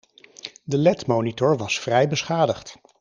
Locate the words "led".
0.77-1.05